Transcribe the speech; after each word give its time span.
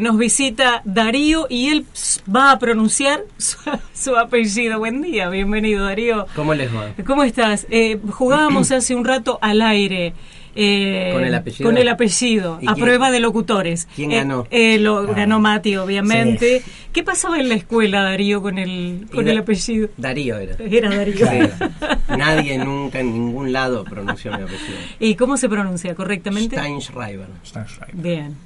Nos 0.00 0.16
visita 0.16 0.80
Darío 0.86 1.46
y 1.50 1.68
él 1.68 1.84
va 2.34 2.50
a 2.50 2.58
pronunciar 2.58 3.20
su, 3.36 3.58
su 3.92 4.16
apellido. 4.16 4.78
Buen 4.78 5.02
día, 5.02 5.28
bienvenido 5.28 5.84
Darío. 5.84 6.26
¿Cómo 6.34 6.54
les 6.54 6.74
va? 6.74 6.94
¿Cómo 7.06 7.24
estás? 7.24 7.66
Eh, 7.68 7.98
jugábamos 8.10 8.70
hace 8.72 8.94
un 8.94 9.04
rato 9.04 9.38
al 9.42 9.60
aire. 9.60 10.14
eh, 10.54 11.10
¿Con 11.12 11.24
el 11.24 11.34
apellido? 11.34 11.68
Con 11.68 11.76
el 11.76 11.88
apellido, 11.90 12.58
¿Y 12.62 12.68
a 12.68 12.72
quién- 12.72 12.86
prueba 12.86 13.10
de 13.10 13.20
locutores. 13.20 13.86
quién 13.94 14.12
Eh, 14.12 14.16
ganó? 14.16 14.46
eh, 14.50 14.78
lo 14.78 15.00
Ah. 15.00 15.12
ganó 15.14 15.40
Mati, 15.40 15.76
obviamente. 15.76 16.60
Sí. 16.64 16.72
¿Qué 16.94 17.02
pasaba 17.02 17.38
en 17.38 17.50
la 17.50 17.54
escuela, 17.56 18.02
Darío, 18.02 18.40
con 18.40 18.56
el, 18.56 19.06
con 19.12 19.28
el 19.28 19.36
apellido? 19.36 19.90
Darío 19.98 20.38
era. 20.38 20.56
Era 20.58 20.88
Darío. 20.88 21.26
Sí. 21.26 21.66
Nadie 22.16 22.56
nunca 22.56 22.98
en 23.00 23.12
ningún 23.12 23.52
lado 23.52 23.84
pronunció 23.84 24.30
mi 24.30 24.42
apellido. 24.42 24.78
¿Y 25.00 25.16
cómo 25.16 25.36
se 25.36 25.50
pronuncia 25.50 25.94
correctamente? 25.94 26.56
Steinschreiber. 26.56 27.28
Steinschreiber. 27.44 27.94
Bien. 28.02 28.36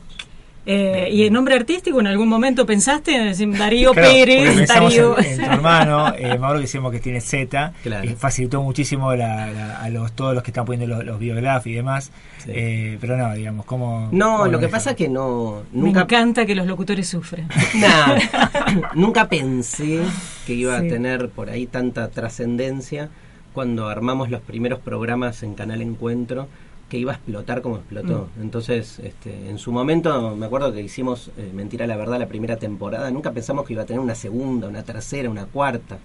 Eh, 0.69 1.09
¿Y 1.13 1.23
el 1.23 1.33
nombre 1.33 1.55
artístico 1.55 2.01
en 2.01 2.09
algún 2.09 2.29
momento 2.29 2.67
pensaste 2.67 3.15
en 3.15 3.27
decir 3.27 3.57
Darío 3.57 3.93
Claro, 3.93 4.09
Pérez? 4.09 4.67
Darío. 4.69 5.17
en, 5.19 5.25
en 5.25 5.37
tu 5.39 5.45
hermano, 5.45 6.13
eh, 6.19 6.37
Mauro, 6.39 6.59
que 6.59 6.63
decimos 6.63 6.91
que 6.91 6.99
tiene 6.99 7.21
Z, 7.21 7.73
Claro. 7.85 8.05
y 8.05 8.15
facilitó 8.15 8.61
muchísimo 8.63 9.15
la- 9.15 9.47
la- 9.53 9.79
a 9.79 9.89
los 9.91 10.11
todos 10.13 10.35
los 10.35 10.43
que 10.43 10.51
están 10.51 10.65
poniendo 10.65 10.97
los, 10.97 11.05
los 11.05 11.23
y 11.67 11.73
demás. 11.73 12.11
Sí. 12.39 12.51
Eh, 12.53 12.99
pero 13.01 13.17
no, 13.17 13.33
digamos, 13.35 13.65
¿cómo. 13.65 14.09
No, 14.11 14.39
cómo 14.39 14.47
lo 14.51 14.59
que 14.59 14.69
pasa 14.69 14.91
es 14.91 14.97
que 14.97 15.09
no. 15.09 15.63
Me 15.73 15.83
Nunca, 15.83 16.01
encanta 16.03 16.45
que 16.47 16.55
los 16.57 16.67
locutores 16.67 17.09
sufran. 17.09 17.49
Nah, 17.75 18.17
nunca 18.95 19.29
pensé 19.29 20.01
que 20.47 20.55
iba 20.55 20.81
Sí. 20.81 20.87
a 20.87 20.89
tener 20.91 21.29
por 21.29 21.49
ahí 21.49 21.67
tanta 21.67 22.09
trascendencia 22.09 23.09
cuando 23.53 23.89
armamos 23.89 24.31
los 24.31 24.41
primeros 24.43 24.81
programas 24.81 25.43
en 25.43 25.55
Canal 25.55 25.81
Encuentro 25.81 26.49
que 26.89 26.99
iba 26.99 27.13
a 27.13 27.15
explotar 27.17 27.63
como 27.63 27.77
explotó. 27.77 28.29
Mm. 28.37 28.43
Entonces, 28.43 29.01
este, 29.01 29.51
en 29.51 29.59
su 29.59 29.73
momento, 29.73 30.37
me 30.37 30.47
acuerdo 30.47 30.73
que 30.73 30.83
hicimos 30.83 31.31
eh, 31.37 31.51
Mentira 31.53 31.87
la 31.87 31.97
Verdad 31.97 32.19
la 32.19 32.29
primera 32.29 32.57
temporada, 32.57 33.11
nunca 33.11 33.33
pensamos 33.33 33.67
que 33.67 33.73
iba 33.73 33.83
a 33.83 33.87
tener 33.87 34.01
una 34.01 34.15
segunda, 34.15 34.69
una 34.69 34.83
tercera, 34.85 35.29
una 35.29 35.47
cuarta. 35.47 35.99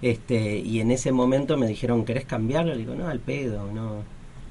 Este, 0.00 0.58
y 0.58 0.80
en 0.80 0.90
ese 0.90 1.12
momento 1.12 1.56
me 1.56 1.66
dijeron, 1.66 2.04
¿querés 2.04 2.24
cambiarlo? 2.24 2.72
Le 2.72 2.78
digo, 2.78 2.94
no, 2.94 3.08
al 3.08 3.20
pedo, 3.20 3.70
no. 3.72 4.02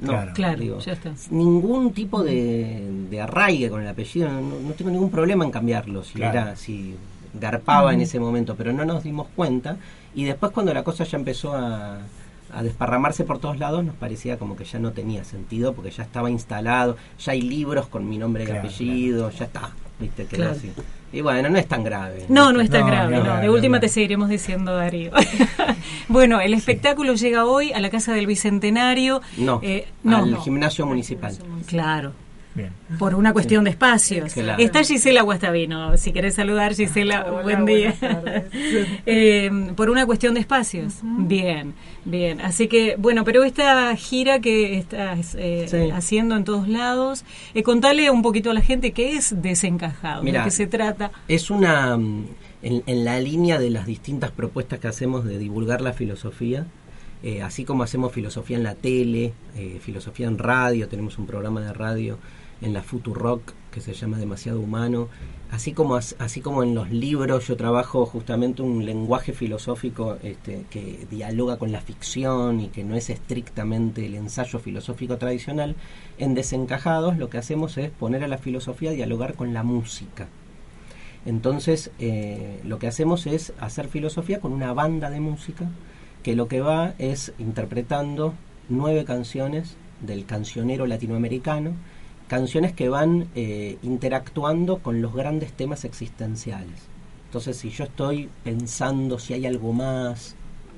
No, 0.02 0.08
Claro. 0.08 0.32
Claro, 0.34 0.60
digo, 0.60 0.80
ya 0.80 0.94
está. 0.94 1.14
ningún 1.30 1.94
tipo 1.94 2.24
de, 2.24 2.90
de 3.10 3.22
arraigue 3.22 3.70
con 3.70 3.82
el 3.82 3.88
apellido, 3.88 4.30
no, 4.30 4.42
no 4.60 4.72
tengo 4.74 4.90
ningún 4.90 5.12
problema 5.12 5.46
en 5.46 5.52
cambiarlo, 5.52 6.04
si 6.04 6.14
Claro. 6.14 6.40
era, 6.40 6.56
si 6.56 6.96
garpaba 7.40 7.94
en 7.94 8.02
ese 8.02 8.20
momento, 8.20 8.56
pero 8.56 8.74
no 8.74 8.84
nos 8.84 9.04
dimos 9.04 9.28
cuenta 9.36 9.78
y 10.16 10.24
después 10.26 10.52
cuando 10.52 10.74
la 10.74 10.84
cosa 10.84 11.04
ya 11.04 11.18
empezó 11.18 11.54
a, 11.56 12.00
a 12.54 12.64
desparramarse 12.64 13.24
por 13.24 13.40
todos 13.40 13.58
lados 13.60 13.84
nos 13.84 13.96
parecía 13.96 14.38
como 14.38 14.56
que 14.56 14.64
ya 14.66 14.80
no 14.80 14.92
tenía 14.92 15.24
sentido 15.24 15.74
porque 15.74 15.92
ya 15.92 16.04
estaba 16.04 16.30
instalado, 16.30 16.98
ya 17.20 17.32
hay 17.34 17.42
libros 17.42 17.88
con 17.88 18.08
mi 18.10 18.18
nombre 18.18 18.44
y 18.44 18.48
Claro, 18.48 18.62
apellido, 18.62 19.30
ya 19.32 19.46
está, 19.46 19.72
viste, 20.00 20.26
quedó 20.26 20.38
Claro. 20.44 20.52
así. 20.58 20.72
Y 21.14 21.20
bueno, 21.22 21.50
no 21.50 21.58
es 21.58 21.68
tan 21.68 21.84
grave. 21.84 22.26
No, 22.30 22.54
no 22.54 22.62
es 22.62 22.70
tan 22.70 22.82
No, 22.82 22.88
grave, 22.88 23.18
no, 23.18 23.24
no. 23.26 23.36
De 23.42 23.48
no, 23.48 23.54
última 23.54 23.78
no. 23.78 23.82
te 23.82 23.90
seguiremos 23.90 24.30
diciendo 24.30 24.76
Darío. 24.76 25.12
bueno, 26.08 26.40
el 26.40 26.54
espectáculo 26.54 27.16
llega 27.16 27.46
hoy 27.46 27.74
a 27.74 27.80
la 27.82 27.90
Casa 27.90 28.14
del 28.14 28.28
Bicentenario. 28.28 29.22
No, 29.38 29.60
Eh, 29.62 29.88
no, 30.04 30.18
al 30.18 30.32
no. 30.32 30.42
gimnasio 30.42 30.86
municipal. 30.86 31.38
Claro. 31.68 32.14
Bien. 32.54 32.72
Por 33.00 33.16
una 33.16 33.32
cuestión 33.32 33.64
de 33.64 33.70
espacios. 33.70 34.34
Claro. 34.34 34.62
Está 34.62 34.84
Gisela 34.84 35.22
Guastavino. 35.22 35.96
Si 35.98 36.12
querés 36.12 36.36
saludar, 36.36 36.76
Gisela, 36.76 37.24
buen 37.44 37.66
día. 37.66 37.96
Eh, 39.06 39.50
por 39.76 39.90
una 39.90 40.06
cuestión 40.06 40.34
de 40.34 40.42
espacios. 40.42 40.96
Bien, 41.02 41.74
bien. 42.06 42.42
Así 42.42 42.68
que, 42.68 42.96
bueno, 42.98 43.24
pero 43.24 43.44
esta 43.44 43.96
gira 43.96 44.40
que 44.40 44.78
estás 44.78 45.36
eh, 45.40 45.66
Sí. 45.70 45.90
haciendo 45.92 46.36
en 46.36 46.44
todos 46.44 46.68
lados, 46.68 47.24
eh, 47.54 47.64
contale 47.64 48.10
un 48.10 48.22
poquito 48.22 48.52
a 48.52 48.54
la 48.54 48.62
gente 48.62 48.92
qué 48.92 49.14
es 49.14 49.42
desencajado, 49.42 50.24
Mirá, 50.24 50.40
de 50.42 50.46
qué 50.46 50.52
se 50.52 50.68
trata. 50.68 51.12
Es 51.28 51.50
una. 51.50 51.96
mm, 51.98 52.26
En, 52.64 52.84
en 52.86 53.06
la 53.06 53.20
línea 53.20 53.58
de 53.58 53.72
las 53.72 53.88
distintas 53.88 54.30
propuestas 54.30 54.78
que 54.80 54.88
hacemos 54.88 55.26
de 55.26 55.40
divulgar 55.40 55.82
la 55.82 55.94
filosofía, 55.94 56.68
eh, 57.24 57.42
así 57.42 57.66
como 57.66 57.82
hacemos 57.82 58.12
filosofía 58.12 58.56
en 58.58 58.62
la 58.64 58.76
tele, 58.76 59.34
eh, 59.58 59.80
filosofía 59.82 60.28
en 60.28 60.38
radio, 60.38 60.88
tenemos 60.88 61.18
un 61.18 61.26
programa 61.26 61.62
de 61.62 61.74
radio 61.74 62.20
en 62.62 62.74
la 62.74 62.84
Futurock 62.84 63.54
que 63.72 63.82
se 63.82 63.94
llama 63.94 64.18
Demasiado 64.18 64.60
Humano, 64.60 65.08
así 65.50 65.72
como, 65.72 65.96
as- 65.96 66.16
así 66.20 66.42
como 66.42 66.62
en 66.62 66.76
los 66.76 66.92
libros 66.92 67.48
yo 67.48 67.56
trabajo 67.56 68.06
justamente 68.06 68.62
un 68.62 68.86
lenguaje 68.86 69.32
filosófico 69.32 70.18
este, 70.24 70.66
que 70.70 71.08
dialoga 71.10 71.58
con 71.58 71.72
la 71.72 71.80
ficción 71.80 72.60
y 72.60 72.68
que 72.68 72.84
no 72.84 72.96
es 72.96 73.10
estrictamente 73.10 74.06
el 74.06 74.16
ensayo 74.16 74.60
filosófico 74.60 75.18
tradicional, 75.18 75.76
en 76.18 76.34
Desencajados 76.34 77.18
lo 77.18 77.30
que 77.30 77.38
hacemos 77.38 77.78
es 77.78 77.92
poner 77.92 78.24
a 78.26 78.28
la 78.28 78.38
filosofía 78.38 78.90
a 78.90 78.94
dialogar 78.94 79.36
con 79.36 79.54
la 79.54 79.64
música. 79.64 80.28
Entonces, 81.26 81.92
eh, 82.00 82.60
lo 82.66 82.80
que 82.80 82.88
hacemos 82.88 83.28
es 83.28 83.54
hacer 83.60 83.88
filosofía 83.88 84.40
con 84.42 84.52
una 84.54 84.74
banda 84.74 85.10
de 85.10 85.20
música 85.20 85.70
que 86.24 86.36
lo 86.36 86.48
que 86.48 86.62
va 86.62 86.94
es 86.98 87.32
interpretando 87.40 88.34
nueve 88.70 89.06
canciones 89.06 89.76
del 90.02 90.26
cancionero 90.26 90.88
latinoamericano, 90.88 91.74
canciones 92.36 92.72
que 92.72 92.88
van 92.88 93.28
eh, 93.36 93.78
interactuando 93.84 94.78
con 94.80 95.02
los 95.02 95.14
grandes 95.14 95.52
temas 95.52 95.84
existenciales. 95.84 96.80
Entonces, 97.26 97.58
si 97.58 97.70
yo 97.72 97.84
estoy 97.84 98.30
pensando 98.46 99.20
si 99.20 99.34
hay 99.34 99.46
algo 99.46 99.74
más, 99.74 100.36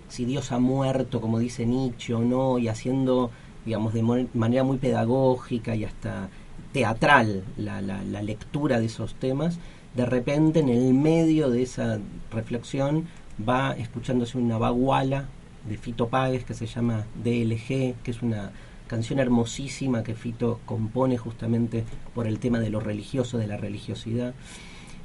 si 0.10 0.26
Dios 0.26 0.52
ha 0.52 0.58
muerto, 0.58 1.22
como 1.22 1.38
dice 1.38 1.68
Nietzsche 1.68 2.16
o 2.16 2.22
no, 2.22 2.58
y 2.58 2.70
haciendo, 2.70 3.30
digamos, 3.66 3.94
de 3.94 4.02
manera 4.34 4.64
muy 4.64 4.78
pedagógica 4.78 5.76
y 5.76 5.84
hasta 5.86 6.30
teatral 6.72 7.44
la, 7.58 7.82
la- 7.82 8.04
la 8.04 8.22
lectura 8.24 8.80
de 8.80 8.88
esos 8.88 9.14
temas, 9.16 9.60
de 9.96 10.06
repente 10.08 10.60
en 10.60 10.70
el 10.70 10.94
medio 10.96 11.52
de 11.52 11.62
esa 11.62 12.00
reflexión 12.32 13.06
va 13.48 13.74
escuchándose 13.74 14.40
una 14.40 14.58
baguala 14.58 15.26
de 15.70 15.78
Fito 15.78 16.08
Páez 16.08 16.46
que 16.46 16.56
se 16.56 16.66
llama 16.66 17.06
DLG, 17.24 17.94
que 18.04 18.12
es 18.12 18.24
una 18.24 18.52
canción 18.94 19.20
hermosísima 19.20 20.04
que 20.04 20.14
Fito 20.16 20.60
compone 20.66 21.18
justamente 21.18 21.84
por 22.16 22.28
el 22.28 22.38
tema 22.40 22.60
de 22.60 22.70
lo 22.70 22.80
religioso, 22.80 23.38
de 23.38 23.48
la 23.48 23.58
religiosidad. 23.58 24.34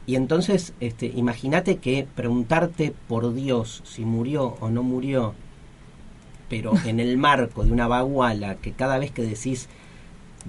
Y 0.07 0.17
entonces, 0.17 0.73
este, 0.81 1.07
imagínate 1.07 1.77
que 1.79 2.07
preguntarte 2.15 2.93
por 3.09 3.35
Dios 3.35 3.83
si 3.85 4.05
murió 4.05 4.57
o 4.61 4.69
no 4.71 4.83
murió, 4.83 5.35
pero 6.49 6.73
en 6.87 6.99
el 7.01 7.17
marco 7.19 7.65
de 7.65 7.73
una 7.73 7.89
baguala 7.89 8.57
que 8.57 8.73
cada 8.73 8.99
vez 8.99 9.11
que 9.11 9.23
decís 9.23 9.69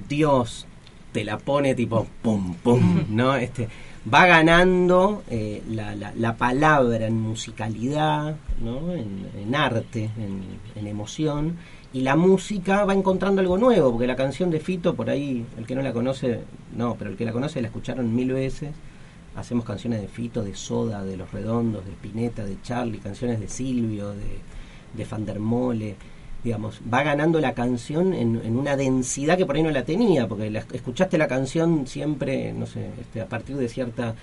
Dios 0.08 0.66
te 1.12 1.24
la 1.24 1.38
pone 1.38 1.76
tipo 1.76 2.08
pum 2.22 2.56
pum, 2.64 3.04
¿no? 3.10 3.36
Este 3.36 3.68
va 4.12 4.26
ganando 4.28 5.24
eh, 5.30 5.62
la, 5.70 5.94
la- 5.96 6.14
la 6.16 6.38
palabra 6.38 7.06
en 7.08 7.20
musicalidad, 7.22 8.38
¿no? 8.62 8.94
En, 8.94 9.56
arte, 9.56 10.10
en 10.76 10.88
emoción. 10.88 11.58
Y 11.92 12.02
la 12.02 12.16
música 12.16 12.86
va 12.86 12.94
encontrando 12.94 13.42
algo 13.42 13.58
nuevo, 13.58 13.92
porque 13.92 14.06
la 14.06 14.16
canción 14.16 14.52
de 14.52 14.60
Fito, 14.60 14.94
por 14.96 15.10
ahí, 15.10 15.44
el 15.58 15.66
que 15.66 15.74
no 15.74 15.82
la 15.82 15.92
conoce, 15.92 16.42
no, 16.76 16.96
pero 16.96 17.10
el 17.10 17.18
que 17.18 17.26
la 17.26 17.32
conoce 17.32 17.62
la 17.62 17.68
escucharon 17.68 18.16
mil 18.16 18.32
veces. 18.32 18.70
Hacemos 19.36 19.66
canciones 19.66 20.02
de 20.02 20.08
Fito, 20.08 20.44
de 20.44 20.56
Soda, 20.56 21.04
de 21.04 21.18
Los 21.18 21.32
Redondos, 21.32 21.86
de 21.86 21.92
Spinetta, 21.92 22.46
de 22.46 22.62
Charlie, 22.62 23.00
canciones 23.00 23.40
de 23.40 23.48
Silvio, 23.48 24.10
de, 24.12 24.38
de 24.96 25.06
Fandermole. 25.06 25.96
Digamos, 26.44 26.80
va 26.92 27.04
ganando 27.04 27.42
la 27.42 27.54
canción 27.54 28.14
en, 28.14 28.42
en 28.44 28.58
una 28.58 28.78
densidad 28.78 29.38
que 29.38 29.46
por 29.46 29.58
ahí 29.58 29.64
no 29.64 29.72
la 29.72 29.84
tenía, 29.84 30.26
porque 30.28 30.50
la- 30.50 30.64
escuchaste 30.72 31.18
la 31.18 31.28
canción 31.28 31.86
siempre, 31.86 32.54
no 32.54 32.66
sé, 32.66 32.90
este, 33.02 33.20
a 33.20 33.28
partir 33.28 33.58
de 33.58 33.68
cierto 33.68 34.16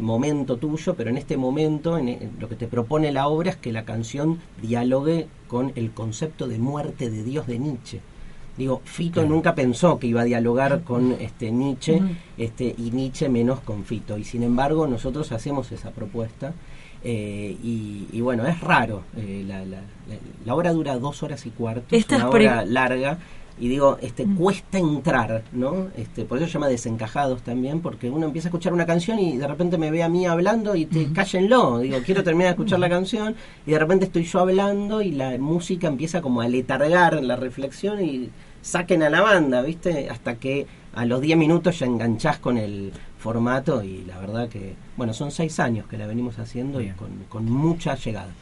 momento 0.00 0.56
tuyo, 0.56 0.94
pero 0.94 1.10
en 1.10 1.16
este 1.18 1.36
momento 1.36 1.98
en, 1.98 2.08
en 2.08 2.30
lo 2.38 2.48
que 2.48 2.54
te 2.54 2.68
propone 2.68 3.10
la 3.12 3.26
obra 3.26 3.50
es 3.50 3.56
que 3.56 3.72
la 3.72 3.84
canción 3.84 4.38
dialogue 4.62 5.26
con 5.48 5.72
el 5.74 5.90
concepto 5.90 6.46
de 6.46 6.58
muerte 6.58 7.10
de 7.10 7.22
Dios 7.24 7.46
de 7.48 7.58
Nietzsche. 7.58 8.00
Digo, 8.56 8.80
Fito 8.84 9.24
nunca 9.26 9.54
pensó 9.54 9.98
que 9.98 10.06
iba 10.06 10.20
a 10.20 10.24
dialogar 10.24 10.82
con 10.82 11.12
este 11.20 11.50
Nietzsche 11.50 12.00
este, 12.38 12.74
y 12.78 12.90
Nietzsche 12.92 13.28
menos 13.28 13.60
con 13.60 13.84
Fito. 13.84 14.16
Y 14.16 14.24
sin 14.24 14.42
embargo, 14.44 14.86
nosotros 14.86 15.32
hacemos 15.32 15.72
esa 15.72 15.90
propuesta. 15.90 16.52
eh, 17.06 17.56
y, 17.62 18.06
y 18.12 18.20
bueno, 18.22 18.46
es 18.46 18.60
raro. 18.60 19.02
eh, 19.16 19.44
la, 19.46 19.58
la, 19.64 19.76
la- 19.78 20.16
la 20.46 20.54
obra 20.54 20.72
dura 20.72 20.96
dos 20.98 21.22
horas 21.22 21.44
y 21.46 21.50
cuarto, 21.50 21.94
es 21.94 22.00
Estas 22.02 22.20
una 22.20 22.30
obra 22.30 22.64
larga. 22.64 23.18
Y 23.58 23.68
digo, 23.68 23.98
este, 24.00 24.26
mm. 24.26 24.36
cuesta 24.36 24.78
entrar, 24.78 25.44
¿no? 25.52 25.88
Este, 25.96 26.24
por 26.24 26.38
eso 26.38 26.46
se 26.46 26.54
llama 26.54 26.68
desencajados 26.68 27.42
también, 27.42 27.80
porque 27.80 28.10
uno 28.10 28.26
empieza 28.26 28.48
a 28.48 28.50
escuchar 28.50 28.72
una 28.72 28.86
canción 28.86 29.18
y 29.18 29.36
de 29.36 29.46
repente 29.46 29.78
me 29.78 29.90
ve 29.90 30.02
a 30.02 30.08
mí 30.08 30.26
hablando 30.26 30.74
y 30.74 30.86
te 30.86 31.12
cállenlo, 31.12 31.78
digo, 31.78 31.98
quiero 32.04 32.24
terminar 32.24 32.48
de 32.48 32.52
escuchar 32.52 32.80
la 32.80 32.88
canción 32.88 33.36
y 33.66 33.70
de 33.70 33.78
repente 33.78 34.06
estoy 34.06 34.24
yo 34.24 34.40
hablando 34.40 35.02
y 35.02 35.12
la 35.12 35.38
música 35.38 35.86
empieza 35.86 36.20
como 36.20 36.40
a 36.40 36.48
letargar 36.48 37.22
la 37.22 37.36
reflexión 37.36 38.04
y 38.04 38.30
saquen 38.60 39.02
a 39.02 39.10
la 39.10 39.20
banda, 39.20 39.62
¿viste? 39.62 40.08
Hasta 40.10 40.36
que 40.36 40.66
a 40.94 41.04
los 41.04 41.20
10 41.20 41.36
minutos 41.38 41.78
ya 41.78 41.86
enganchás 41.86 42.38
con 42.38 42.58
el 42.58 42.92
formato 43.18 43.82
y 43.82 44.04
la 44.04 44.18
verdad 44.18 44.48
que, 44.48 44.74
bueno, 44.96 45.14
son 45.14 45.30
seis 45.30 45.60
años 45.60 45.86
que 45.86 45.96
la 45.96 46.06
venimos 46.06 46.38
haciendo 46.38 46.80
y 46.80 46.90
con, 46.90 47.10
con 47.28 47.44
mucha 47.44 47.94
llegada. 47.94 48.32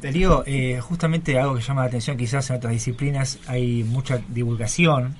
Digo, 0.00 0.42
eh, 0.46 0.80
justamente 0.80 1.38
algo 1.38 1.54
que 1.54 1.62
llama 1.62 1.82
la 1.82 1.88
atención, 1.88 2.16
quizás 2.16 2.48
en 2.50 2.56
otras 2.56 2.72
disciplinas 2.72 3.38
hay 3.46 3.84
mucha 3.84 4.20
divulgación. 4.28 5.14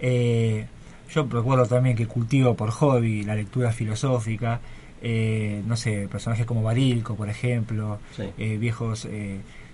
Eh, 0.00 0.66
yo 1.12 1.26
recuerdo 1.30 1.66
también 1.66 1.96
que 1.96 2.06
cultivo 2.06 2.54
por 2.54 2.70
hobby 2.70 3.22
la 3.22 3.34
lectura 3.34 3.72
filosófica. 3.72 4.60
Eh, 5.02 5.62
no 5.66 5.76
sé, 5.76 6.08
personajes 6.10 6.46
como 6.46 6.62
Barilco, 6.62 7.14
por 7.14 7.28
ejemplo, 7.28 7.98
viejos 8.38 9.06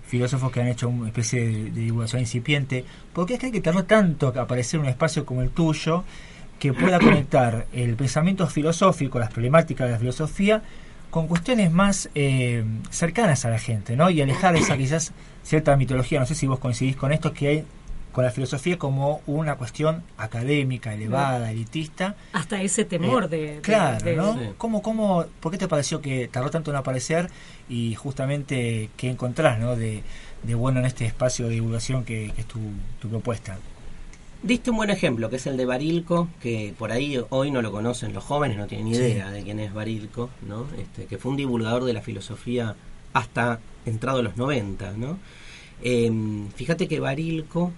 filósofos 0.04 0.50
que 0.50 0.60
han 0.60 0.68
hecho 0.68 0.88
una 0.88 1.06
especie 1.06 1.46
de, 1.46 1.70
divulgación 1.70 2.20
incipiente. 2.20 2.84
¿Por 3.12 3.26
qué 3.26 3.34
es 3.34 3.40
que 3.40 3.46
hay 3.46 3.52
que 3.52 3.60
tener 3.60 3.84
tanto 3.84 4.28
aparecer 4.28 4.80
un 4.80 4.86
espacio 4.86 5.24
como 5.24 5.42
el 5.42 5.50
tuyo 5.50 6.04
que 6.58 6.72
pueda 6.74 6.98
conectar 6.98 7.66
el 7.72 7.94
pensamiento 7.94 8.46
filosófico, 8.46 9.18
las 9.18 9.30
problemáticas 9.30 9.86
de 9.86 9.92
la 9.92 9.98
filosofía, 9.98 10.62
con 11.10 11.26
cuestiones 11.26 11.70
más 11.72 12.08
eh, 12.14 12.64
cercanas 12.90 13.44
a 13.44 13.50
la 13.50 13.58
gente, 13.58 13.96
¿no? 13.96 14.10
Y 14.10 14.20
alejar 14.22 14.56
esa 14.56 14.76
quizás 14.76 15.12
cierta 15.42 15.76
mitología, 15.76 16.20
no 16.20 16.26
sé 16.26 16.34
si 16.34 16.46
vos 16.46 16.58
coincidís 16.58 16.96
con 16.96 17.12
esto, 17.12 17.32
que 17.32 17.48
hay 17.48 17.64
con 18.12 18.24
la 18.24 18.30
filosofía 18.30 18.76
como 18.76 19.20
una 19.26 19.54
cuestión 19.54 20.02
académica, 20.18 20.94
elevada, 20.94 21.50
elitista. 21.50 22.16
Hasta 22.32 22.60
ese 22.60 22.84
temor 22.84 23.28
de, 23.28 23.60
Claro, 23.62 24.16
¿no? 24.16 24.54
¿Cómo, 24.58 24.82
cómo, 24.82 25.26
¿Por 25.40 25.52
qué 25.52 25.58
te 25.58 25.68
pareció 25.68 26.00
que 26.00 26.28
tardó 26.28 26.50
tanto 26.50 26.70
en 26.70 26.76
aparecer 26.76 27.30
y 27.68 27.94
justamente 27.94 28.90
qué 28.96 29.10
encontrás, 29.10 29.58
¿no? 29.58 29.76
De, 29.76 30.02
de 30.42 30.54
bueno 30.54 30.80
en 30.80 30.86
este 30.86 31.06
espacio 31.06 31.46
de 31.46 31.54
divulgación 31.54 32.04
que, 32.04 32.32
que 32.34 32.40
es 32.40 32.46
tu, 32.46 32.58
tu 33.00 33.08
propuesta. 33.08 33.58
Diste 34.42 34.70
un 34.70 34.78
buen 34.78 34.88
ejemplo, 34.88 35.28
que 35.28 35.36
es 35.36 35.46
el 35.46 35.58
de 35.58 35.66
Barilco, 35.66 36.28
que 36.40 36.74
por 36.78 36.92
ahí 36.92 37.22
hoy 37.28 37.50
no 37.50 37.60
lo 37.60 37.70
conocen, 37.70 38.14
los 38.14 38.24
jóvenes 38.24 38.56
no 38.56 38.66
tienen 38.66 38.86
ni 38.86 38.96
idea 38.96 39.30
de 39.30 39.42
quién 39.42 39.60
es 39.60 39.74
Barilco, 39.74 40.30
¿no? 40.48 40.66
Este, 40.78 41.04
que 41.04 41.18
fue 41.18 41.32
un 41.32 41.36
divulgador 41.36 41.84
de 41.84 41.92
la 41.92 42.00
filosofía 42.00 42.74
hasta 43.12 43.60
entrado 43.84 44.22
los 44.22 44.38
90, 44.38 44.92
¿no? 44.92 45.18
Em, 45.82 46.48
fíjate 46.52 46.88
que 46.88 47.00
Barilco 47.00 47.70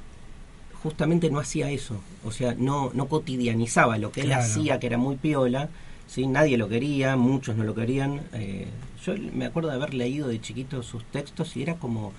justamente 0.84 1.30
no 1.30 1.40
hacía 1.40 1.70
eso, 1.70 2.00
o 2.24 2.30
sea, 2.30 2.54
no, 2.56 2.92
no 2.94 3.06
cotidianizaba 3.08 3.98
lo 3.98 4.12
que 4.12 4.20
él 4.20 4.32
hacía, 4.32 4.78
que 4.78 4.86
era 4.86 4.98
muy 4.98 5.16
piola, 5.16 5.68
¿sí? 6.06 6.28
nadie 6.28 6.58
lo 6.58 6.68
quería, 6.68 7.16
muchos 7.16 7.56
no 7.56 7.64
lo 7.64 7.74
querían. 7.74 8.22
Eh, 8.34 8.68
yo 9.04 9.14
me 9.32 9.46
acuerdo 9.46 9.70
de 9.70 9.76
haber 9.76 9.94
leído 9.94 10.28
de 10.28 10.40
chiquito 10.40 10.82
sus 10.82 11.04
textos 11.06 11.56
y 11.56 11.62
era 11.62 11.74
como 11.74 12.12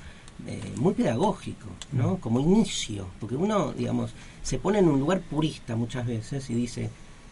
eh, 0.47 0.73
muy 0.75 0.93
pedagógico, 0.93 1.67
¿no? 1.91 2.13
Mm. 2.13 2.17
Como 2.17 2.39
inicio, 2.39 3.07
porque 3.19 3.35
uno, 3.35 3.71
digamos, 3.73 4.11
se 4.41 4.59
pone 4.59 4.79
en 4.79 4.87
un 4.87 4.99
lugar 4.99 5.21
purista 5.21 5.75
muchas 5.75 6.05
veces 6.05 6.49
y 6.49 6.53
dice, 6.53 6.89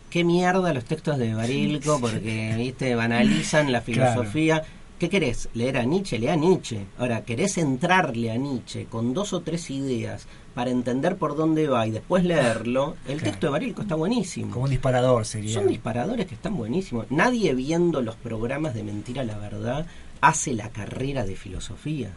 qué 0.10 0.24
mierda 0.24 0.74
los 0.74 0.86
textos 0.86 1.18
de 1.18 1.34
Barilco, 1.34 2.00
porque, 2.00 2.54
viste, 2.58 2.96
banalizan 2.96 3.72
la 3.72 3.82
filosofía. 3.82 4.64
¿Qué 5.00 5.10
querés? 5.10 5.50
¿Leer 5.56 5.80
a 5.80 5.84
Nietzsche? 5.84 6.20
Lea 6.20 6.34
a 6.34 6.36
Nietzsche. 6.36 6.86
Ahora, 7.00 7.26
¿querés 7.26 7.58
entrarle 7.58 8.30
a 8.30 8.36
Nietzsche 8.36 8.86
con 8.86 9.16
dos 9.16 9.34
o 9.34 9.42
tres 9.42 9.72
ideas 9.72 10.28
para 10.54 10.70
entender 10.70 11.16
por 11.16 11.36
dónde 11.36 11.68
va 11.68 11.88
y 11.88 11.92
después 11.92 12.24
leerlo? 12.24 12.96
El 13.08 13.20
texto 13.24 13.48
de 13.48 13.52
Barilco 13.52 13.82
está 13.82 13.96
buenísimo. 13.96 14.52
Como 14.52 14.66
un 14.66 14.70
disparador 14.70 15.26
sería. 15.26 15.56
Son 15.56 15.68
disparadores 15.68 16.28
que 16.28 16.36
están 16.36 16.56
buenísimos. 16.56 17.08
Nadie 17.10 17.56
viendo 17.56 18.04
los 18.04 18.16
programas 18.16 18.76
de 18.76 18.84
Mentira 18.84 19.24
la 19.24 19.40
Verdad 19.40 19.88
hace 20.22 20.54
la 20.54 20.70
carrera 20.70 21.26
de 21.26 21.36
filosofía. 21.36 22.12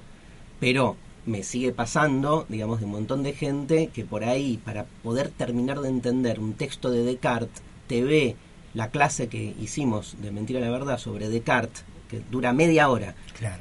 Pero 0.65 0.97
me 1.27 1.43
sigue 1.43 1.73
pasando, 1.73 2.47
digamos, 2.49 2.81
de 2.81 2.87
un 2.87 2.93
montón 2.93 3.23
de 3.23 3.35
gente 3.35 3.91
que 3.93 4.07
por 4.07 4.25
ahí, 4.25 4.57
para 4.65 4.87
poder 5.03 5.29
terminar 5.29 5.81
de 5.81 5.91
entender 5.91 6.41
un 6.41 6.55
texto 6.55 6.91
de 6.91 7.03
Descartes, 7.03 7.63
te 7.87 8.03
ve 8.03 8.35
la 8.73 8.89
clase 8.89 9.29
que 9.29 9.55
hicimos 9.61 10.17
de 10.23 10.31
Mentira 10.31 10.61
la 10.61 10.71
Verdad 10.71 10.97
sobre 10.97 11.29
Descartes, 11.29 11.85
que 12.09 12.23
dura 12.31 12.55
media 12.55 12.89
hora, 12.89 13.15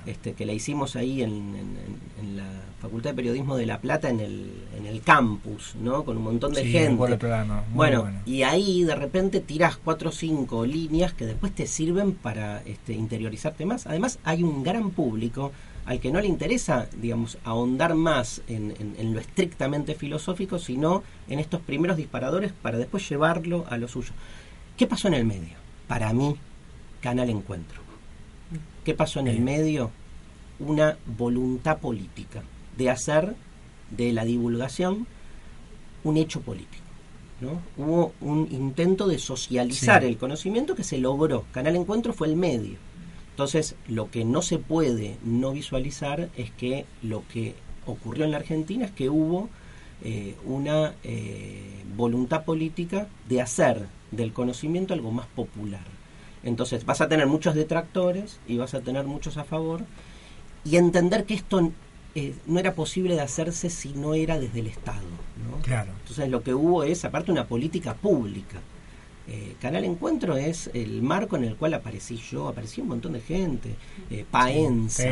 este, 0.06 0.32
que 0.32 0.46
la 0.46 0.54
hicimos 0.54 0.96
ahí 0.96 1.22
en, 1.22 1.76
la 2.38 2.46
Facultad 2.82 3.10
de 3.10 3.16
Periodismo 3.18 3.58
de 3.58 3.66
La 3.66 3.82
Plata, 3.82 4.10
en 4.10 4.22
el, 4.22 4.52
en 4.78 4.86
el 4.86 5.02
campus, 5.02 5.76
¿no? 5.82 6.06
Con 6.06 6.16
un 6.16 6.24
montón 6.24 6.54
de 6.54 6.64
gente. 6.64 6.96
Bueno, 7.74 8.04
bueno, 8.04 8.22
y 8.26 8.44
ahí 8.44 8.86
de 8.86 8.96
repente 8.96 9.42
tiras 9.42 9.76
cuatro 9.76 10.08
o 10.08 10.14
cinco 10.14 10.66
líneas 10.66 11.14
que 11.14 11.26
después 11.26 11.54
te 11.54 11.68
sirven 11.68 12.14
para 12.14 12.62
este, 12.64 12.94
interiorizarte 12.94 13.66
más. 13.66 13.88
Además, 13.88 14.20
hay 14.24 14.42
un 14.42 14.64
gran 14.64 14.92
público 14.92 15.52
al 15.86 16.00
que 16.00 16.12
no 16.12 16.22
le 16.22 16.28
interesa, 16.28 16.88
digamos, 16.96 17.38
ahondar 17.44 17.96
más 17.96 18.42
en, 18.48 18.74
lo 19.14 19.20
estrictamente 19.20 19.96
filosófico, 19.96 20.60
sino 20.60 21.04
en 21.28 21.40
estos 21.40 21.62
primeros 21.62 21.98
disparadores 21.98 22.54
para 22.54 22.78
después 22.78 23.08
llevarlo 23.10 23.66
a 23.70 23.78
lo 23.78 23.88
suyo. 23.88 24.14
¿Qué 24.78 24.88
pasó 24.88 25.08
en 25.10 25.16
el 25.16 25.26
medio? 25.26 25.58
Para 25.88 26.14
mí, 26.14 26.36
Canal 27.02 27.30
Encuentro. 27.30 27.82
¿Qué 28.86 28.94
pasó 28.94 29.20
en 29.20 29.28
el 29.28 29.40
medio? 29.42 29.92
Una 30.60 30.98
voluntad 31.18 31.80
política 31.80 32.44
de 32.78 32.90
hacer 32.90 33.36
de 33.92 34.14
la 34.14 34.24
divulgación 34.24 35.06
un 36.04 36.18
hecho 36.18 36.42
político. 36.42 36.84
¿no? 37.42 37.62
Hubo 37.78 38.14
un 38.22 38.48
intento 38.52 39.08
de 39.08 39.20
socializar 39.20 40.06
el 40.06 40.18
conocimiento 40.18 40.76
que 40.76 40.84
se 40.84 40.98
logró. 40.98 41.46
Canal 41.52 41.76
Encuentro 41.76 42.14
fue 42.14 42.28
el 42.28 42.38
medio 42.38 42.78
entonces, 43.34 43.76
lo 43.88 44.12
que 44.12 44.26
no 44.26 44.44
se 44.44 44.60
puede 44.60 45.18
no 45.26 45.54
visualizar 45.54 46.30
es 46.38 46.52
que 46.52 46.86
lo 47.02 47.24
que 47.34 47.56
ocurrió 47.88 48.26
en 48.26 48.32
la 48.32 48.38
Argentina 48.38 48.86
es 48.86 48.92
que 48.92 49.10
hubo 49.10 49.50
eh, 50.04 50.36
una 50.46 50.94
eh, 51.04 51.84
voluntad 51.98 52.46
política 52.46 53.08
de 53.28 53.42
hacer 53.42 53.88
del 54.12 54.34
conocimiento 54.34 54.94
algo 54.94 55.10
más 55.10 55.26
popular. 55.26 55.82
Entonces, 56.44 56.86
vas 56.86 57.02
a 57.02 57.10
tener 57.10 57.26
muchos 57.26 57.56
detractores 57.56 58.40
y 58.48 58.58
vas 58.58 58.76
a 58.76 58.82
tener 58.82 59.06
muchos 59.06 59.38
a 59.38 59.46
favor 59.46 59.82
y 60.64 60.78
entender 60.78 61.26
que 61.26 61.34
esto 61.34 61.72
eh, 62.14 62.36
no 62.46 62.60
era 62.60 62.76
posible 62.76 63.16
de 63.16 63.22
hacerse 63.22 63.72
si 63.72 63.94
no 63.94 64.14
era 64.14 64.38
desde 64.38 64.60
el 64.60 64.68
Estado. 64.68 65.02
Claro. 65.64 65.92
Entonces, 66.02 66.30
lo 66.30 66.44
que 66.44 66.54
hubo 66.54 66.84
es, 66.84 67.04
aparte, 67.04 67.32
una 67.32 67.48
política 67.48 67.96
pública 67.96 68.62
eh, 69.26 69.56
Canal 69.62 69.86
Encuentro 69.86 70.36
es 70.36 70.70
el 70.74 71.02
marco 71.02 71.38
en 71.38 71.46
el 71.46 71.56
cual 71.56 71.74
aparecí 71.74 72.18
yo, 72.18 72.50
apareció 72.50 72.84
un 72.84 72.90
montón 72.90 73.14
de 73.14 73.22
gente, 73.22 73.76
eh, 74.10 74.26
Paenza, 74.30 75.04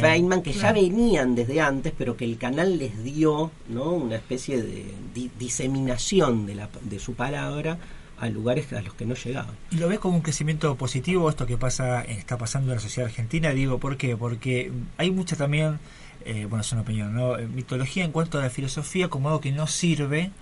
Feynman, 0.00 0.42
que 0.42 0.52
ya 0.52 0.72
venían 0.72 1.36
desde 1.36 1.60
antes, 1.60 1.92
pero 1.96 2.16
que 2.16 2.24
el 2.24 2.38
canal 2.38 2.76
les 2.76 3.04
dio 3.04 3.52
¿no? 3.68 3.92
una 3.92 4.16
especie 4.16 4.60
de 4.60 4.92
diseminación 5.38 6.44
de, 6.46 6.56
la, 6.56 6.68
de 6.82 6.98
su 6.98 7.14
palabra 7.14 7.78
a 8.18 8.28
lugares 8.28 8.72
a 8.72 8.82
los 8.82 8.94
que 8.94 9.06
no 9.06 9.14
llegaban. 9.14 9.54
¿Y 9.70 9.76
lo 9.76 9.88
ves 9.88 10.00
como 10.00 10.16
un 10.16 10.22
crecimiento 10.22 10.74
positivo 10.74 11.28
esto 11.30 11.46
que 11.46 11.56
pasa 11.56 12.02
está 12.02 12.36
pasando 12.36 12.72
en 12.72 12.78
la 12.78 12.82
sociedad 12.82 13.08
argentina? 13.08 13.50
Digo, 13.50 13.78
¿por 13.78 13.96
qué? 13.96 14.16
Porque 14.16 14.72
hay 14.96 15.12
mucha 15.12 15.36
también, 15.36 15.78
eh, 16.24 16.46
bueno, 16.46 16.62
es 16.62 16.72
una 16.72 16.80
opinión, 16.80 17.14
¿no? 17.14 17.36
mitología 17.54 18.04
en 18.04 18.10
cuanto 18.10 18.38
a 18.38 18.42
la 18.42 18.50
filosofía 18.50 19.08
como 19.08 19.28
algo 19.28 19.40
que 19.40 19.52
no 19.52 19.68
sirve 19.68 20.32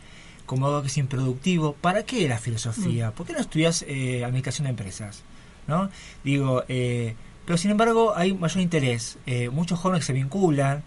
como 0.46 0.66
algo 0.66 0.82
que 0.82 0.88
es 0.88 0.98
improductivo. 0.98 1.74
¿Para 1.80 2.04
qué 2.04 2.28
la 2.28 2.38
filosofía? 2.38 3.10
Mm. 3.10 3.12
¿Por 3.12 3.26
qué 3.26 3.32
no 3.32 3.40
estudias 3.40 3.84
eh, 3.88 4.24
administración 4.24 4.64
de 4.64 4.70
empresas? 4.70 5.22
¿no? 5.66 5.90
Digo, 6.22 6.62
eh, 6.68 7.14
pero 7.46 7.56
sin 7.56 7.70
embargo 7.70 8.14
hay 8.16 8.34
mayor 8.34 8.62
interés. 8.62 9.18
Eh, 9.26 9.48
muchos 9.50 9.78
jóvenes 9.78 10.04
se 10.04 10.12
vinculan 10.12 10.82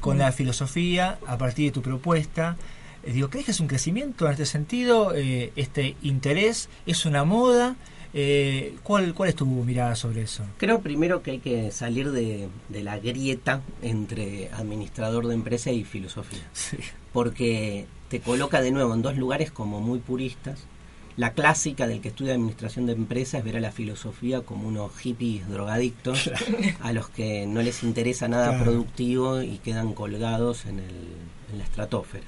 con 0.00 0.18
la 0.18 0.32
filosofía 0.32 1.18
a 1.26 1.38
partir 1.38 1.66
de 1.66 1.72
tu 1.72 1.82
propuesta. 1.82 2.56
digo, 3.06 3.30
¿crees 3.30 3.46
que 3.46 3.52
es 3.52 3.60
un 3.60 3.68
crecimiento 3.68 4.26
en 4.26 4.32
este 4.32 4.46
sentido? 4.46 5.14
¿Este 5.14 5.96
interés 6.02 6.68
es 6.86 7.06
una 7.06 7.24
moda? 7.24 7.76
¿cuál, 8.82 9.14
¿Cuál 9.14 9.28
es 9.30 9.34
tu 9.34 9.46
mirada 9.46 9.96
sobre 9.96 10.22
eso? 10.22 10.44
Creo 10.58 10.80
primero 10.80 11.22
que 11.22 11.30
hay 11.30 11.38
que 11.38 11.70
salir 11.70 12.10
de, 12.10 12.48
de 12.68 12.82
la 12.82 12.98
grieta 12.98 13.62
entre 13.80 14.50
administrador 14.52 15.26
de 15.26 15.34
empresa 15.34 15.70
y 15.70 15.84
filosofía. 15.84 16.42
Porque 17.12 17.86
te 18.10 18.20
coloca 18.20 18.60
de 18.60 18.72
nuevo 18.72 18.92
en 18.92 19.02
dos 19.02 19.16
lugares 19.16 19.52
como 19.52 19.80
muy 19.80 20.00
puristas. 20.00 20.58
La 21.16 21.32
clásica 21.32 21.86
del 21.86 22.00
que 22.00 22.08
estudia 22.08 22.34
administración 22.34 22.86
de 22.86 22.92
empresas 22.92 23.38
es 23.38 23.44
ver 23.44 23.56
a 23.56 23.60
la 23.60 23.72
filosofía 23.72 24.40
como 24.40 24.66
unos 24.66 24.96
hippies 24.98 25.48
drogadictos 25.48 26.30
a 26.80 26.92
los 26.92 27.08
que 27.08 27.46
no 27.46 27.62
les 27.62 27.82
interesa 27.84 28.26
nada 28.26 28.62
productivo 28.62 29.42
y 29.42 29.58
quedan 29.58 29.94
colgados 29.94 30.66
en, 30.66 30.80
el, 30.80 30.96
en 31.52 31.58
la 31.58 31.64
estratosfera. 31.64 32.24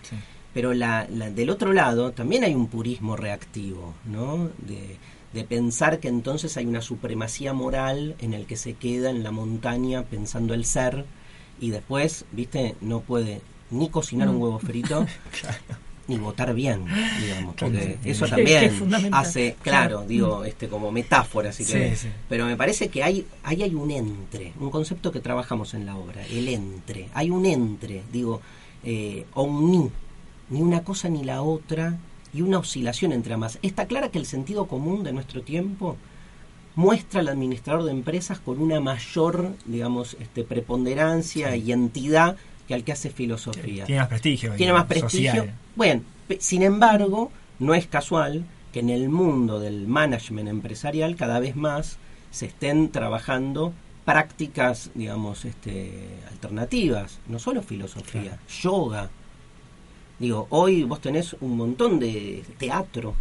Pero 0.54 0.72
la, 0.72 1.06
del 1.06 1.50
otro 1.50 1.72
lado 1.72 2.12
también 2.12 2.44
hay 2.44 2.54
un 2.54 2.68
purismo 2.68 3.16
reactivo, 3.16 3.94
¿no? 4.04 4.50
De, 4.58 4.98
de 5.32 5.44
pensar 5.44 5.98
que 5.98 6.08
entonces 6.08 6.56
hay 6.56 6.66
una 6.66 6.82
supremacía 6.82 7.52
moral 7.54 8.14
en 8.20 8.34
el 8.34 8.46
que 8.46 8.56
se 8.56 8.74
queda 8.74 9.10
en 9.10 9.24
la 9.24 9.32
montaña 9.32 10.04
pensando 10.04 10.54
el 10.54 10.64
ser 10.64 11.06
y 11.60 11.70
después, 11.70 12.24
viste, 12.32 12.76
no 12.80 13.00
puede 13.00 13.40
ni 13.72 13.88
cocinar 13.88 14.28
un 14.28 14.36
huevo 14.36 14.58
frito, 14.58 15.06
ni 16.08 16.16
votar 16.18 16.54
bien, 16.54 16.84
digamos, 17.20 17.54
porque 17.56 17.98
eso 18.04 18.26
también 18.26 18.72
hace, 19.12 19.56
claro, 19.62 20.04
digo, 20.06 20.44
este 20.44 20.68
como 20.68 20.92
metáfora, 20.92 21.50
así 21.50 21.64
que, 21.64 21.96
pero 22.28 22.46
me 22.46 22.56
parece 22.56 22.88
que 22.88 23.02
hay, 23.02 23.26
ahí 23.42 23.62
hay 23.62 23.74
un 23.74 23.90
entre, 23.90 24.52
un 24.60 24.70
concepto 24.70 25.12
que 25.12 25.20
trabajamos 25.20 25.74
en 25.74 25.86
la 25.86 25.96
obra, 25.96 26.24
el 26.26 26.48
entre, 26.48 27.08
hay 27.14 27.30
un 27.30 27.46
entre, 27.46 28.02
digo, 28.12 28.40
eh, 28.84 29.26
o 29.34 29.42
un 29.44 29.70
ni, 29.70 29.90
ni 30.50 30.62
una 30.62 30.82
cosa 30.82 31.08
ni 31.08 31.24
la 31.24 31.42
otra, 31.42 31.98
y 32.34 32.42
una 32.42 32.58
oscilación 32.58 33.12
entre 33.12 33.34
ambas. 33.34 33.58
Está 33.62 33.86
clara 33.86 34.10
que 34.10 34.18
el 34.18 34.26
sentido 34.26 34.66
común 34.66 35.02
de 35.04 35.12
nuestro 35.12 35.42
tiempo 35.42 35.96
muestra 36.74 37.20
al 37.20 37.28
administrador 37.28 37.84
de 37.84 37.90
empresas 37.90 38.38
con 38.38 38.60
una 38.60 38.80
mayor, 38.80 39.52
digamos, 39.66 40.16
este, 40.20 40.42
preponderancia 40.42 41.54
y 41.56 41.72
entidad 41.72 42.36
que 42.72 42.76
al 42.76 42.84
que 42.84 42.92
hace 42.92 43.10
filosofía. 43.10 43.84
Tiene 43.84 44.00
más 44.00 44.08
prestigio. 44.08 44.54
Tiene 44.54 44.72
más 44.72 44.86
prestigio. 44.86 45.46
Bueno, 45.76 46.02
sin 46.38 46.62
embargo, 46.62 47.30
no 47.58 47.74
es 47.74 47.86
casual 47.86 48.46
que 48.72 48.80
en 48.80 48.88
el 48.88 49.10
mundo 49.10 49.60
del 49.60 49.86
management 49.86 50.48
empresarial 50.48 51.14
cada 51.16 51.38
vez 51.38 51.54
más 51.54 51.98
se 52.30 52.46
estén 52.46 52.90
trabajando 52.90 53.74
prácticas, 54.06 54.90
digamos, 54.94 55.44
este, 55.44 55.92
alternativas, 56.30 57.18
no 57.28 57.38
solo 57.38 57.60
filosofía, 57.62 58.38
yoga, 58.62 59.10
Digo, 60.18 60.46
hoy 60.50 60.84
vos 60.84 61.00
tenés 61.00 61.34
un 61.40 61.56
montón 61.56 61.98
de 61.98 62.44
teatro. 62.56 63.16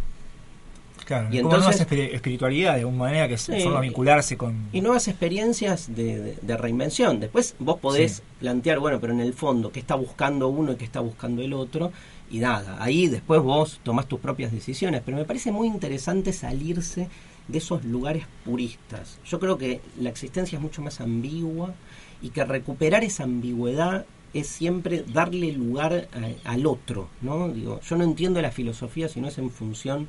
Claro, 1.04 1.28
y 1.32 1.38
entonces 1.38 1.80
espiritualidad 1.80 2.74
de 2.74 2.80
alguna 2.80 2.98
manera 2.98 3.28
que 3.28 3.38
se 3.38 3.60
forma 3.60 3.78
a 3.78 3.82
vincularse 3.82 4.36
con... 4.36 4.68
Y 4.72 4.80
nuevas 4.80 5.08
experiencias 5.08 5.94
de, 5.94 6.36
reinvención. 6.56 7.20
Después 7.20 7.54
vos 7.58 7.78
podés 7.78 8.22
plantear, 8.40 8.78
bueno, 8.78 9.00
pero 9.00 9.12
en 9.12 9.20
el 9.20 9.34
fondo, 9.34 9.72
¿qué 9.72 9.80
está 9.80 9.94
buscando 9.94 10.48
uno 10.48 10.72
y 10.72 10.76
qué 10.76 10.84
está 10.84 11.00
buscando 11.00 11.42
el 11.42 11.52
otro? 11.52 11.92
Y 12.30 12.38
nada, 12.38 12.76
ahí 12.80 13.08
después 13.08 13.42
vos 13.42 13.80
tomás 13.82 14.06
tus 14.06 14.20
propias 14.20 14.52
decisiones. 14.52 15.02
Pero 15.04 15.16
me 15.16 15.24
parece 15.24 15.52
muy 15.52 15.66
interesante 15.66 16.32
salirse 16.32 17.08
de 17.48 17.58
esos 17.58 17.84
lugares 17.84 18.24
puristas. 18.44 19.18
Yo 19.24 19.40
creo 19.40 19.58
que 19.58 19.80
la 20.00 20.10
existencia 20.10 20.56
es 20.56 20.62
mucho 20.62 20.82
más 20.82 21.00
ambigua 21.00 21.74
y 22.22 22.30
que 22.30 22.44
recuperar 22.44 23.04
esa 23.04 23.24
ambigüedad 23.24 24.06
es 24.34 24.46
siempre 24.46 25.04
darle 25.12 25.52
lugar 25.52 26.08
al 26.44 26.66
otro, 26.66 27.08
¿no? 27.20 27.48
Digo, 27.48 27.80
yo 27.80 27.96
no 27.96 28.04
entiendo 28.04 28.40
la 28.40 28.50
filosofía 28.50 29.08
si 29.08 29.20
no 29.20 29.28
es 29.28 29.38
en 29.38 29.50
función 29.50 30.08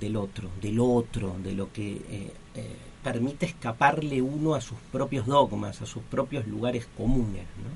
del 0.00 0.16
otro, 0.16 0.50
del 0.60 0.78
otro, 0.80 1.36
de 1.42 1.52
lo 1.52 1.72
que 1.72 1.92
eh, 1.92 2.32
eh, 2.54 2.76
permite 3.02 3.46
escaparle 3.46 4.22
uno 4.22 4.54
a 4.54 4.60
sus 4.60 4.78
propios 4.90 5.26
dogmas, 5.26 5.82
a 5.82 5.86
sus 5.86 6.02
propios 6.04 6.46
lugares 6.46 6.88
comunes, 6.96 7.44
¿no? 7.56 7.70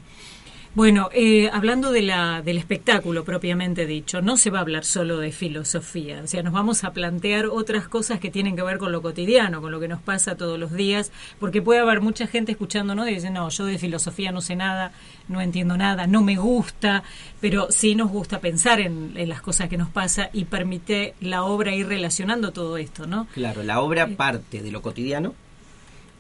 Bueno, 0.77 1.09
eh, 1.15 1.49
hablando 1.55 1.91
de 1.91 2.03
la, 2.03 2.43
del 2.43 2.59
espectáculo 2.59 3.25
propiamente 3.25 3.87
dicho, 3.87 4.21
no 4.21 4.37
se 4.37 4.51
va 4.51 4.59
a 4.59 4.61
hablar 4.61 4.85
solo 4.85 5.17
de 5.17 5.33
filosofía, 5.33 6.21
o 6.23 6.27
sea, 6.27 6.43
nos 6.43 6.53
vamos 6.53 6.85
a 6.85 6.93
plantear 6.93 7.47
otras 7.47 7.89
cosas 7.89 8.21
que 8.21 8.31
tienen 8.31 8.57
que 8.57 8.63
ver 8.63 8.77
con 8.77 8.93
lo 8.93 9.01
cotidiano, 9.01 9.63
con 9.63 9.73
lo 9.73 9.81
que 9.81 9.89
nos 9.89 10.03
pasa 10.03 10.37
todos 10.37 10.59
los 10.59 10.75
días, 10.75 11.13
porque 11.41 11.63
puede 11.63 11.81
haber 11.81 12.03
mucha 12.03 12.27
gente 12.27 12.53
escuchándonos 12.53 13.09
y 13.09 13.15
dice, 13.15 13.31
no, 13.31 13.49
yo 13.49 13.65
de 13.65 13.79
filosofía 13.79 14.33
no 14.33 14.43
sé 14.43 14.55
nada, 14.55 14.93
no 15.29 15.41
entiendo 15.41 15.79
nada, 15.79 16.07
no 16.07 16.23
me 16.23 16.37
gusta, 16.37 17.05
pero 17.41 17.69
sí 17.71 17.95
nos 17.95 18.11
gusta 18.11 18.41
pensar 18.41 18.79
en, 18.79 19.15
en 19.17 19.31
las 19.31 19.41
cosas 19.41 19.71
que 19.71 19.79
nos 19.79 19.89
pasa 19.89 20.29
y 20.35 20.45
permite 20.45 21.15
la 21.23 21.45
obra 21.45 21.75
ir 21.75 21.89
relacionando 21.89 22.53
todo 22.53 22.77
esto, 22.77 23.07
¿no? 23.07 23.29
Claro, 23.33 23.63
la 23.63 23.81
obra 23.81 24.03
eh, 24.03 24.15
parte 24.15 24.61
de 24.61 24.71
lo 24.73 24.83
cotidiano 24.83 25.35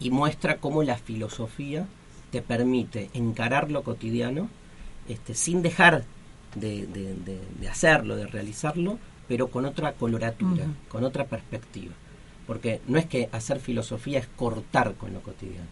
y 0.01 0.09
muestra 0.09 0.57
cómo 0.57 0.83
la 0.83 0.97
filosofía 0.97 1.87
te 2.31 2.43
permite 2.43 3.11
encarar 3.15 3.71
lo 3.71 3.83
cotidiano 3.83 4.49
este, 5.09 5.35
sin 5.35 5.63
dejar 5.63 6.05
de, 6.55 7.69
hacerlo, 7.71 8.17
de 8.17 8.27
realizarlo, 8.27 8.99
pero 9.29 9.49
con 9.49 9.65
otra 9.65 9.93
coloratura, 9.93 10.67
con 10.89 11.05
otra 11.05 11.27
perspectiva. 11.27 11.93
Porque 12.47 12.81
no 12.87 12.99
es 12.99 13.07
que 13.07 13.29
hacer 13.33 13.61
filosofía 13.61 14.19
es 14.19 14.27
cortar 14.27 14.95
con 14.95 15.13
lo 15.13 15.21
cotidiano, 15.21 15.67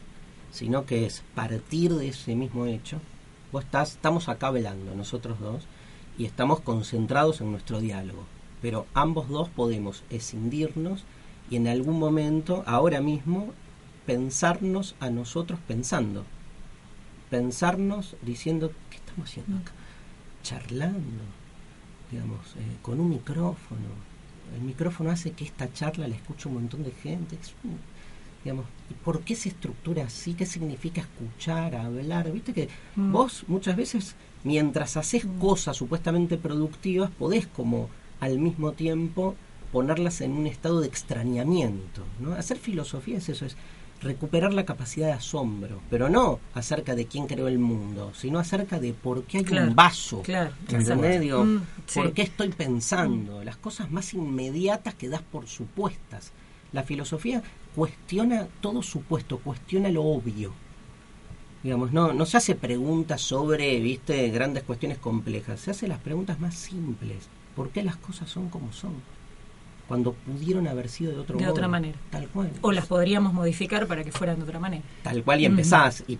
sino 0.50 0.84
que 0.84 1.06
es 1.06 1.22
partir 1.34 1.94
de 1.94 2.08
ese 2.08 2.34
mismo 2.34 2.66
hecho. 2.66 3.00
Vos 3.52 3.64
estás, 3.64 3.92
estamos 3.92 4.28
acá 4.28 4.50
velando, 4.50 4.94
nosotros 4.94 5.38
dos, 5.40 5.64
y 6.18 6.24
estamos 6.26 6.60
concentrados 6.60 7.40
en 7.40 7.50
nuestro 7.50 7.80
diálogo. 7.80 8.24
Pero 8.60 8.86
ambos 8.94 9.28
dos 9.28 9.48
podemos 9.48 10.02
escindirnos 10.10 11.04
y 11.50 11.56
en 11.56 11.68
algún 11.68 11.98
momento, 11.98 12.64
ahora 12.66 13.00
mismo, 13.00 13.52
pensarnos 14.06 14.94
a 15.00 15.10
nosotros 15.10 15.58
pensando 15.66 16.24
pensarnos 17.34 18.14
diciendo, 18.22 18.70
¿qué 18.90 18.98
estamos 18.98 19.28
haciendo 19.28 19.56
acá? 19.56 19.72
Charlando, 20.44 21.24
digamos, 22.12 22.46
eh, 22.56 22.76
con 22.80 23.00
un 23.00 23.10
micrófono. 23.10 23.88
El 24.54 24.60
micrófono 24.60 25.10
hace 25.10 25.32
que 25.32 25.42
esta 25.44 25.72
charla 25.72 26.06
la 26.06 26.14
escuche 26.14 26.48
un 26.48 26.54
montón 26.54 26.84
de 26.84 26.92
gente. 26.92 27.36
digamos, 28.44 28.66
¿por 29.04 29.22
qué 29.22 29.34
se 29.34 29.48
estructura 29.48 30.04
así? 30.04 30.34
¿Qué 30.34 30.46
significa 30.46 31.00
escuchar, 31.00 31.74
hablar? 31.74 32.30
Viste 32.30 32.52
que 32.52 32.68
mm. 32.94 33.10
vos 33.10 33.42
muchas 33.48 33.74
veces, 33.74 34.14
mientras 34.44 34.96
haces 34.96 35.24
mm. 35.24 35.38
cosas 35.40 35.76
supuestamente 35.76 36.36
productivas, 36.36 37.10
podés 37.10 37.48
como 37.48 37.88
al 38.20 38.38
mismo 38.38 38.70
tiempo 38.74 39.34
ponerlas 39.72 40.20
en 40.20 40.30
un 40.30 40.46
estado 40.46 40.80
de 40.80 40.86
extrañamiento. 40.86 42.04
¿no? 42.20 42.34
Hacer 42.34 42.58
filosofía 42.58 43.18
es 43.18 43.28
eso, 43.28 43.44
es 43.44 43.56
recuperar 44.04 44.52
la 44.52 44.64
capacidad 44.64 45.08
de 45.08 45.14
asombro, 45.14 45.80
pero 45.90 46.08
no 46.08 46.38
acerca 46.54 46.94
de 46.94 47.06
quién 47.06 47.26
creó 47.26 47.48
el 47.48 47.58
mundo, 47.58 48.12
sino 48.14 48.38
acerca 48.38 48.78
de 48.78 48.92
por 48.92 49.24
qué 49.24 49.38
hay 49.38 49.58
un 49.58 49.74
vaso. 49.74 50.22
Claro, 50.22 50.52
Digo, 51.20 51.44
mm, 51.44 51.62
¿Por 51.94 52.12
qué 52.12 52.22
estoy 52.22 52.50
pensando? 52.50 53.42
Las 53.42 53.56
cosas 53.56 53.90
más 53.90 54.14
inmediatas 54.14 54.94
que 54.94 55.08
das 55.08 55.22
por 55.22 55.48
supuestas. 55.48 56.32
La 56.72 56.82
filosofía 56.82 57.42
cuestiona 57.74 58.46
todo 58.60 58.82
supuesto, 58.82 59.38
cuestiona 59.38 59.88
lo 59.88 60.04
obvio. 60.04 60.52
Digamos, 61.62 61.92
no, 61.92 62.12
no 62.12 62.26
se 62.26 62.36
hace 62.36 62.54
preguntas 62.54 63.22
sobre, 63.22 63.80
viste, 63.80 64.28
grandes 64.28 64.64
cuestiones 64.64 64.98
complejas, 64.98 65.60
se 65.60 65.70
hace 65.70 65.88
las 65.88 65.98
preguntas 65.98 66.38
más 66.38 66.54
simples. 66.54 67.28
¿Por 67.56 67.70
qué 67.70 67.82
las 67.82 67.96
cosas 67.96 68.28
son 68.28 68.50
como 68.50 68.72
son? 68.72 68.92
Cuando 69.88 70.12
pudieron 70.12 70.66
haber 70.66 70.88
sido 70.88 71.12
de 71.12 71.18
otro 71.18 71.38
de 71.38 71.46
otra 71.46 71.68
manera. 71.68 71.98
Tal 72.10 72.28
cual. 72.28 72.50
O 72.62 72.72
las 72.72 72.86
podríamos 72.86 73.32
modificar 73.32 73.86
para 73.86 74.02
que 74.02 74.12
fueran 74.12 74.36
de 74.36 74.44
otra 74.44 74.58
manera. 74.58 74.82
Tal 75.02 75.22
cual 75.22 75.40
y 75.40 75.46
empezás. 75.46 76.04
y, 76.08 76.16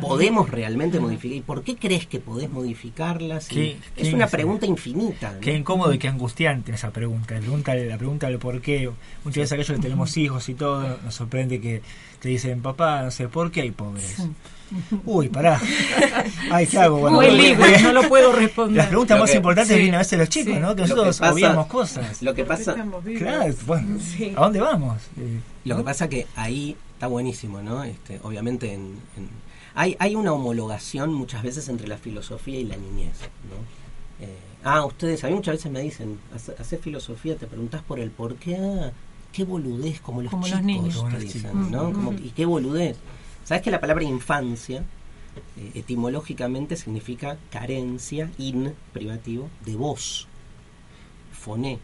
podemos 0.00 0.50
realmente 0.50 0.98
modificar. 0.98 1.36
¿Y 1.36 1.40
por 1.42 1.62
qué 1.62 1.76
crees 1.76 2.06
que 2.06 2.20
podés 2.20 2.50
modificarlas? 2.50 3.48
es 3.50 4.12
una 4.12 4.26
pregunta 4.26 4.66
infinita. 4.66 5.38
Qué 5.40 5.54
incómodo 5.54 5.92
y 5.92 5.98
qué 5.98 6.08
angustiante 6.08 6.72
esa 6.72 6.90
pregunta. 6.90 7.34
La 7.34 7.40
pregunta, 7.40 7.74
la 7.74 7.98
pregunta 7.98 8.26
del 8.28 8.38
por 8.38 8.60
qué. 8.60 8.90
Muchas 9.24 9.42
veces 9.42 9.52
aquellos 9.52 9.76
que 9.76 9.82
tenemos 9.82 10.16
hijos 10.16 10.48
y 10.48 10.54
todo, 10.54 10.98
nos 11.04 11.14
sorprende 11.14 11.60
que 11.60 11.82
te 12.20 12.28
dicen, 12.28 12.62
papá, 12.62 13.02
no 13.02 13.10
sé, 13.10 13.28
¿por 13.28 13.50
qué 13.50 13.62
hay 13.62 13.70
pobres? 13.70 14.22
Uy, 15.04 15.28
pará. 15.28 15.60
Ay, 16.50 16.66
¿qué 16.66 16.78
hago? 16.78 16.98
Bueno, 16.98 17.16
Muy 17.16 17.30
libre, 17.30 17.80
no 17.82 17.92
lo 17.92 18.08
puedo 18.08 18.32
responder. 18.32 18.76
Las 18.76 18.86
preguntas 18.88 19.18
más 19.18 19.34
importantes 19.34 19.76
vienen 19.76 19.94
a 19.96 19.98
veces 19.98 20.18
los 20.18 20.28
chicos, 20.28 20.58
¿no? 20.58 20.74
Que 20.74 20.82
nosotros 20.82 21.20
obviamos 21.20 21.66
cosas. 21.66 22.22
Lo 22.22 22.34
que 22.34 22.44
pasa. 22.44 22.74
Claro, 23.18 23.54
bueno, 23.66 23.98
¿a 24.36 24.40
dónde 24.40 24.60
vamos? 24.60 25.02
Lo 25.64 25.76
que 25.76 25.82
pasa 25.82 26.08
que 26.08 26.26
ahí 26.36 26.76
está 26.94 27.06
buenísimo, 27.06 27.62
¿no? 27.62 27.84
Este, 27.84 28.20
obviamente 28.22 28.72
en, 28.72 28.96
hay, 29.74 29.96
hay 29.98 30.14
una 30.14 30.32
homologación 30.32 31.12
muchas 31.12 31.42
veces 31.42 31.68
entre 31.68 31.88
la 31.88 31.96
filosofía 31.96 32.58
y 32.58 32.64
la 32.64 32.76
niñez, 32.76 33.14
¿no? 33.48 34.24
Eh, 34.24 34.36
ah, 34.64 34.84
ustedes, 34.84 35.24
a 35.24 35.28
mí 35.28 35.34
muchas 35.34 35.56
veces 35.56 35.72
me 35.72 35.80
dicen, 35.80 36.18
hacer 36.58 36.78
filosofía, 36.78 37.36
te 37.36 37.46
preguntas 37.46 37.82
por 37.82 37.98
el 37.98 38.10
por 38.10 38.36
qué, 38.36 38.56
ah, 38.56 38.92
qué 39.32 39.44
boludez, 39.44 40.00
como 40.00 40.22
los 40.22 40.30
chicos, 40.30 40.50
los 40.50 40.62
niños. 40.62 41.04
Dicen, 41.18 41.70
¿no? 41.70 41.92
Como, 41.92 42.12
y 42.12 42.32
qué 42.36 42.44
boludez. 42.44 42.96
¿Sabes 43.44 43.62
que 43.62 43.70
la 43.70 43.80
palabra 43.80 44.04
infancia 44.04 44.84
eh, 45.56 45.70
etimológicamente 45.74 46.76
significa 46.76 47.36
carencia, 47.50 48.30
in, 48.38 48.74
privativo, 48.92 49.48
de 49.64 49.76
voz, 49.76 50.28
foné? 51.32 51.78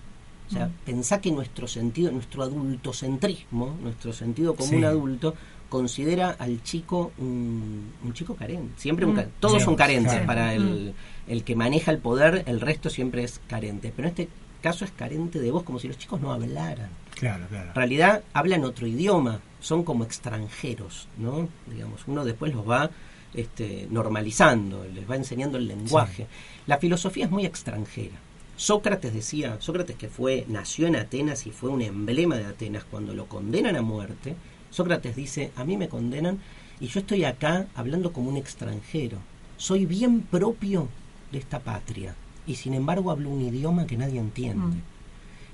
O 0.49 0.51
sea, 0.51 0.67
mm. 0.67 0.73
pensá 0.85 1.21
que 1.21 1.31
nuestro 1.31 1.67
sentido, 1.67 2.11
nuestro 2.11 2.43
adultocentrismo, 2.43 3.77
nuestro 3.83 4.13
sentido 4.13 4.55
como 4.55 4.77
un 4.77 4.85
adulto, 4.85 5.35
considera 5.69 6.31
al 6.31 6.63
chico 6.63 7.13
un, 7.19 7.93
chico 8.15 8.35
carente. 8.35 8.81
Siempre 8.81 9.05
un, 9.05 9.15
mm. 9.15 9.33
todos 9.41 9.63
son 9.63 9.77
carentes 9.77 10.21
para 10.21 10.55
el, 10.55 10.95
mm. 11.27 11.31
el, 11.31 11.45
que 11.45 11.55
maneja 11.55 11.91
el 11.91 11.99
poder, 11.99 12.45
el 12.47 12.61
resto 12.61 12.89
siempre 12.89 13.25
es 13.25 13.41
carente. 13.47 13.93
Pero 13.95 14.09
en 14.09 14.13
este 14.13 14.29
caso 14.61 14.85
es 14.85 14.91
carente 14.91 15.41
de 15.41 15.51
voz, 15.51 15.63
como 15.63 15.79
si 15.79 15.89
los 15.89 15.99
chicos 15.99 16.21
no 16.21 16.33
hablaran. 16.33 16.91
Claro, 17.15 17.47
claro. 17.49 17.71
En 17.71 17.75
realidad 17.75 18.23
hablan 18.33 18.65
otro 18.65 18.87
idioma, 18.87 19.41
son 19.61 19.83
como 19.83 20.05
extranjeros, 20.05 21.09
¿no? 21.17 21.49
Digamos, 21.67 22.03
uno 22.07 22.25
después 22.25 22.55
los 22.55 22.69
va 22.69 22.91
este, 23.35 23.87
normalizando, 23.91 24.85
les 24.85 25.09
va 25.09 25.17
enseñando 25.17 25.59
el 25.59 25.69
lenguaje. 25.69 26.27
La 26.67 26.79
filosofía 26.79 27.25
es 27.25 27.31
muy 27.31 27.45
extranjera. 27.45 28.17
Sócrates 28.57 29.15
decía, 29.15 29.57
Sócrates 29.61 29.97
que 29.97 30.09
fue, 30.09 30.45
nació 30.49 30.87
en 30.87 30.97
Atenas 30.97 31.47
y 31.47 31.51
fue 31.51 31.71
un 31.71 31.83
emblema 31.83 32.37
de 32.37 32.47
Atenas, 32.47 32.85
cuando 32.85 33.15
lo 33.15 33.27
condenan 33.27 33.77
a 33.77 33.83
muerte, 33.83 34.35
Sócrates 34.71 35.17
dice, 35.17 35.53
a 35.57 35.65
mí 35.65 35.77
me 35.77 35.89
condenan 35.89 36.41
y 36.81 36.89
yo 36.89 37.01
estoy 37.01 37.25
acá 37.25 37.67
hablando 37.75 38.13
como 38.13 38.31
un 38.31 38.37
extranjero. 38.37 39.19
Soy 39.57 39.87
bien 39.87 40.23
propio 40.23 40.89
de 41.33 41.39
esta 41.39 41.61
patria 41.61 42.15
y 42.49 42.57
sin 42.57 42.75
embargo 42.75 43.13
hablo 43.13 43.31
un 43.31 43.43
idioma 43.43 43.87
que 43.87 43.97
nadie 43.97 44.19
entiende. 44.19 44.77
Mm. 44.77 44.83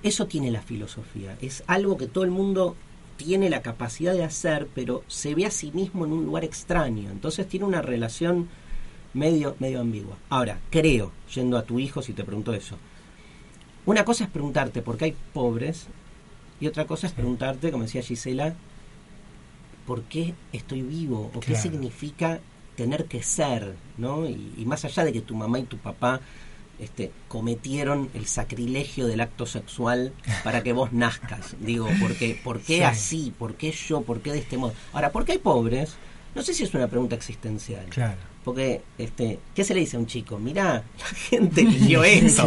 Eso 0.03 0.27
tiene 0.27 0.51
la 0.51 0.63
filosofía, 0.63 1.37
es 1.43 1.65
algo 1.67 1.97
que 1.97 2.07
todo 2.07 2.25
el 2.25 2.31
mundo 2.31 2.77
tiene 3.17 3.51
la 3.51 3.63
capacidad 3.63 4.13
de 4.13 4.25
hacer, 4.25 4.69
pero 4.75 5.03
se 5.09 5.35
ve 5.35 5.47
a 5.47 5.51
sí 5.51 5.71
mismo 5.73 6.05
en 6.07 6.13
un 6.13 6.25
lugar 6.25 6.45
extraño, 6.45 7.11
entonces 7.11 7.49
tiene 7.49 7.67
una 7.67 7.83
relación 7.83 8.49
medio, 9.13 9.57
medio 9.59 9.81
ambigua. 9.81 10.17
Ahora, 10.29 10.61
creo, 10.71 11.13
yendo 11.35 11.57
a 11.57 11.63
tu 11.63 11.79
hijo 11.79 12.03
si 12.03 12.13
te 12.13 12.25
pregunto 12.25 12.53
eso, 12.55 12.77
una 13.87 14.05
cosa 14.05 14.25
es 14.25 14.31
preguntarte 14.31 14.83
por 14.83 14.97
qué 14.97 15.07
hay 15.07 15.17
pobres 15.33 15.87
y 16.61 16.67
otra 16.67 16.87
cosa 16.87 17.07
es 17.07 17.13
preguntarte, 17.13 17.71
como 17.71 17.85
decía 17.85 18.03
Gisela, 18.03 18.55
por 19.87 20.03
qué 20.03 20.35
estoy 20.53 20.83
vivo 20.83 21.31
o 21.35 21.41
qué 21.41 21.55
significa 21.55 22.41
tener 22.77 23.05
que 23.07 23.23
ser, 23.23 23.75
¿no? 23.99 24.27
Y, 24.27 24.65
más 24.67 24.85
allá 24.85 25.05
de 25.05 25.13
que 25.13 25.21
tu 25.21 25.35
mamá 25.35 25.59
y 25.59 25.65
tu 25.65 25.79
papá 25.79 26.21
este, 26.85 27.11
cometieron 27.29 28.11
el 28.15 28.27
sacrilegio 28.27 29.07
del 29.07 29.21
acto 29.21 29.47
sexual 29.47 30.13
para 30.43 30.63
que 30.63 30.73
vos 30.73 30.93
nazcas. 30.93 31.57
Digo, 31.61 31.89
porque, 32.01 32.39
¿por 32.43 32.61
qué 32.61 32.85
así? 32.85 33.33
¿Por 33.37 33.55
qué 33.55 33.73
yo? 33.73 34.03
¿Por 34.03 34.21
qué 34.21 34.33
de 34.33 34.39
este 34.39 34.57
modo? 34.57 34.75
Ahora, 34.93 35.11
¿por 35.11 35.25
qué 35.25 35.33
hay 35.33 35.39
pobres? 35.39 35.97
No 36.35 36.43
sé 36.43 36.53
si 36.53 36.65
es 36.65 36.75
una 36.75 36.89
pregunta 36.89 37.15
existencial. 37.15 37.87
Claro. 37.87 38.17
Porque, 38.45 38.83
este, 38.99 39.39
¿qué 39.55 39.65
se 39.65 39.73
le 39.73 39.81
dice 39.81 39.97
a 39.97 40.01
un 40.01 40.07
chico? 40.07 40.39
Mirá, 40.39 40.83
la 40.99 41.07
gente 41.31 41.63
eligió 41.63 42.05
eso. 42.05 42.47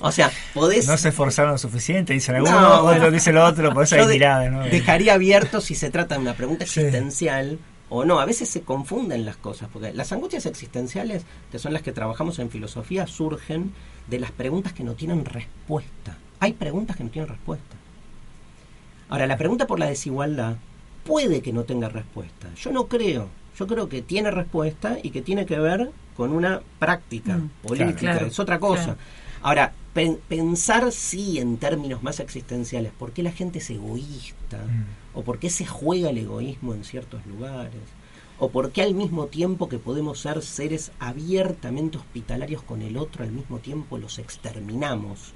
o 0.00 0.10
sea, 0.10 0.30
podés... 0.54 0.86
No 0.86 0.96
se 0.96 1.10
esforzaron 1.10 1.52
lo 1.52 1.58
suficiente, 1.58 2.14
dice 2.14 2.34
alguno, 2.34 2.58
no, 2.58 2.80
otro 2.84 3.10
dice 3.10 3.30
lo 3.32 3.44
otro, 3.44 3.74
por 3.74 3.84
eso 3.84 3.96
hay 3.96 4.06
mirada. 4.06 4.48
¿no? 4.48 4.64
Dejaría 4.64 5.14
abierto 5.14 5.60
si 5.60 5.74
se 5.74 5.90
trata 5.90 6.14
de 6.14 6.22
una 6.22 6.34
pregunta 6.34 6.64
existencial 6.64 7.58
o 7.96 8.04
no. 8.04 8.20
A 8.20 8.26
veces 8.26 8.48
se 8.48 8.62
confunden 8.62 9.24
las 9.24 9.36
cosas, 9.36 9.68
porque 9.72 9.92
las 9.92 10.12
angustias 10.12 10.46
existenciales, 10.46 11.24
que 11.50 11.58
son 11.58 11.72
las 11.72 11.82
que 11.82 11.92
trabajamos 11.92 12.38
en 12.38 12.50
filosofía, 12.50 13.06
surgen 13.06 13.72
de 14.08 14.20
las 14.20 14.32
preguntas 14.32 14.72
que 14.72 14.84
no 14.84 14.94
tienen 14.94 15.24
respuesta. 15.24 16.16
Hay 16.40 16.52
preguntas 16.52 16.96
que 16.96 17.04
no 17.04 17.10
tienen 17.10 17.28
respuesta. 17.28 17.76
Ahora, 19.08 19.26
la 19.26 19.36
pregunta 19.36 19.66
por 19.66 19.78
la 19.78 19.86
desigualdad 19.86 20.56
puede 21.04 21.42
que 21.42 21.52
no 21.52 21.64
tenga 21.64 21.88
respuesta. 21.88 22.48
Yo 22.56 22.72
no 22.72 22.88
creo 22.88 23.28
yo 23.58 23.66
creo 23.66 23.88
que 23.88 24.02
tiene 24.02 24.30
respuesta 24.30 24.98
y 25.02 25.10
que 25.10 25.22
tiene 25.22 25.46
que 25.46 25.58
ver 25.58 25.90
con 26.16 26.32
una 26.32 26.60
práctica 26.78 27.36
mm, 27.36 27.50
política, 27.62 28.16
es 28.16 28.38
otra 28.38 28.58
cosa. 28.58 28.96
Ahora, 29.42 29.72
pensar 30.28 30.90
sí 30.90 31.38
en 31.38 31.58
términos 31.58 32.02
más 32.02 32.20
existenciales, 32.20 32.92
¿por 32.92 33.12
qué 33.12 33.22
la 33.22 33.30
gente 33.30 33.58
es 33.58 33.70
egoísta? 33.70 34.58
Mm. 34.58 35.03
¿O 35.14 35.22
por 35.22 35.38
qué 35.38 35.50
se 35.50 35.66
juega 35.66 36.10
el 36.10 36.18
egoísmo 36.18 36.74
en 36.74 36.84
ciertos 36.84 37.24
lugares? 37.26 37.82
¿O 38.38 38.50
por 38.50 38.72
qué 38.72 38.82
al 38.82 38.94
mismo 38.94 39.26
tiempo 39.26 39.68
que 39.68 39.78
podemos 39.78 40.18
ser 40.18 40.42
seres 40.42 40.90
abiertamente 40.98 41.98
hospitalarios 41.98 42.62
con 42.62 42.82
el 42.82 42.96
otro, 42.96 43.22
al 43.22 43.30
mismo 43.30 43.58
tiempo 43.58 43.96
los 43.96 44.18
exterminamos? 44.18 45.32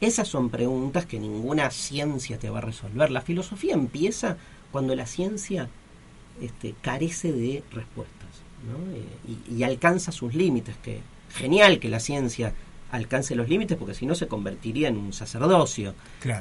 Esas 0.00 0.28
son 0.28 0.50
preguntas 0.50 1.06
que 1.06 1.18
ninguna 1.18 1.70
ciencia 1.70 2.38
te 2.38 2.50
va 2.50 2.58
a 2.58 2.62
resolver. 2.62 3.10
La 3.10 3.22
filosofía 3.22 3.72
empieza 3.72 4.36
cuando 4.70 4.94
la 4.94 5.06
ciencia 5.06 5.70
este, 6.40 6.74
carece 6.82 7.32
de 7.32 7.64
respuestas 7.72 8.16
eh, 8.94 9.54
y, 9.54 9.62
alcanza 9.62 10.12
sus 10.12 10.34
límites, 10.34 10.76
que 10.82 11.00
genial 11.34 11.78
que 11.78 11.88
la 11.88 12.00
ciencia 12.00 12.52
alcance 12.90 13.34
los 13.34 13.48
límites 13.48 13.76
porque 13.76 13.94
si 13.94 14.06
no 14.06 14.14
se 14.14 14.28
convertiría 14.28 14.88
en 14.88 14.96
un 14.96 15.12
sacerdocio 15.12 15.94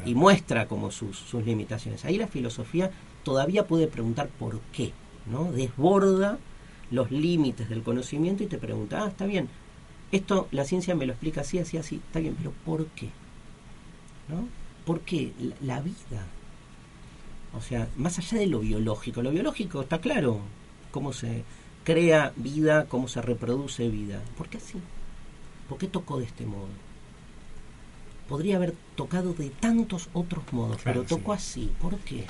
y 0.05 0.15
muestra 0.15 0.67
como 0.67 0.91
sus, 0.91 1.17
sus, 1.17 1.45
limitaciones. 1.45 2.05
Ahí 2.05 2.17
la 2.17 2.27
filosofía 2.27 2.91
todavía 3.23 3.67
puede 3.67 3.87
preguntar 3.87 4.27
por 4.27 4.59
qué, 4.71 4.93
¿no? 5.25 5.51
Desborda 5.51 6.37
los 6.91 7.11
límites 7.11 7.69
del 7.69 7.81
conocimiento 7.83 8.43
y 8.43 8.47
te 8.47 8.57
pregunta, 8.57 9.03
ah, 9.03 9.07
está 9.07 9.25
bien, 9.25 9.49
esto 10.11 10.47
la 10.51 10.65
ciencia 10.65 10.95
me 10.95 11.05
lo 11.05 11.13
explica 11.13 11.41
así, 11.41 11.57
así, 11.57 11.77
así, 11.77 11.95
está 11.95 12.19
bien, 12.19 12.35
pero 12.37 12.53
¿por 12.63 12.85
qué? 12.87 13.09
¿No? 14.27 14.47
¿Por 14.85 15.01
qué? 15.01 15.33
la 15.61 15.81
vida, 15.81 16.27
o 17.55 17.61
sea, 17.61 17.87
más 17.97 18.19
allá 18.19 18.37
de 18.37 18.47
lo 18.47 18.59
biológico, 18.59 19.23
lo 19.23 19.31
biológico 19.31 19.81
está 19.81 19.99
claro, 19.99 20.41
cómo 20.91 21.11
se 21.11 21.43
crea 21.83 22.34
vida, 22.36 22.86
cómo 22.86 23.08
se 23.08 23.21
reproduce 23.21 23.89
vida. 23.89 24.21
¿Por 24.38 24.49
qué 24.49 24.58
así? 24.58 24.79
¿Por 25.69 25.78
qué 25.78 25.88
tocó 25.88 26.19
de 26.19 26.25
este 26.25 26.45
modo? 26.45 26.67
Podría 28.28 28.56
haber 28.56 28.73
tocado 28.95 29.34
de 29.34 29.49
tantos 29.49 30.10
otros 30.13 30.43
modos, 30.51 30.82
pero 30.84 31.04
tocó 31.04 31.34
así. 31.34 31.71
¿Por 31.80 31.97
qué? 31.99 32.25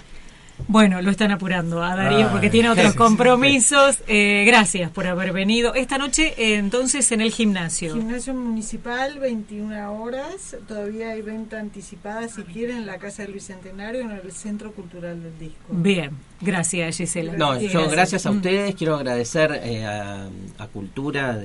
Bueno, 0.68 1.02
lo 1.02 1.12
están 1.12 1.32
apurando 1.32 1.84
a 1.84 1.96
Darío 1.96 2.30
porque 2.32 2.50
tiene 2.50 2.70
otros 2.70 2.96
compromisos. 2.96 4.00
Eh, 4.08 4.44
gracias 4.48 4.90
por 4.90 5.06
haber 5.06 5.34
venido. 5.34 5.74
Esta 5.76 5.98
noche, 5.98 6.34
eh, 6.38 6.56
entonces, 6.56 7.12
en 7.12 7.22
el 7.22 7.32
gimnasio. 7.32 7.94
Gimnasio 7.94 8.34
municipal, 8.34 9.20
21 9.20 9.94
horas. 9.94 10.56
Todavía 10.68 11.12
hay 11.12 11.22
venta 11.22 11.60
anticipada, 11.60 12.28
si 12.30 12.44
quieren, 12.44 12.78
en 12.78 12.86
la 12.86 12.98
Casa 12.98 13.24
del 13.24 13.34
Bicentenario, 13.34 14.02
en 14.02 14.12
el 14.12 14.32
Centro 14.32 14.72
Cultural 14.72 15.22
del 15.22 15.38
Disco. 15.38 15.66
Bien, 15.70 16.12
gracias, 16.42 16.98
Gisela. 16.98 17.34
No, 17.34 17.60
yo 17.60 17.90
gracias, 17.90 18.26
a 18.26 18.32
ustedes. 18.32 18.76
Quiero 18.76 18.96
agradecer 18.96 19.60
eh, 19.64 19.86
a, 19.86 20.30
Cultura 20.74 21.38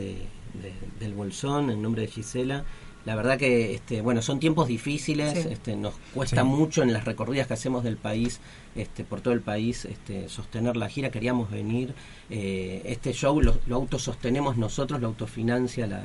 del 0.99 1.15
Bolsón, 1.15 1.71
en 1.71 1.83
nombre 1.83 2.03
de 2.03 2.09
Gisela. 2.09 2.65
La 3.07 3.15
verdad 3.15 3.39
que, 3.39 3.75
este, 3.75 4.03
bueno, 4.03 4.21
son 4.21 4.41
tiempos 4.41 4.69
difíciles, 4.69 5.47
este, 5.47 5.75
nos 5.75 5.95
cuesta 6.13 6.45
mucho 6.45 6.83
en 6.83 6.93
las 6.93 7.07
recorridas 7.07 7.47
que 7.47 7.55
hacemos 7.55 7.83
del 7.83 7.97
país, 7.97 8.41
este, 8.77 9.05
por 9.05 9.23
todo 9.23 9.33
el 9.33 9.41
país, 9.41 9.87
este, 9.87 10.29
sostener 10.29 10.77
la 10.77 10.89
gira, 10.91 11.11
queríamos 11.11 11.51
venir. 11.51 11.95
Eh, 12.29 12.83
este 12.85 13.15
show 13.15 13.41
lo, 13.41 13.59
autosostenemos 13.71 14.59
nosotros, 14.59 15.01
lo 15.01 15.09
autofinancia 15.09 15.87
la, 15.87 16.03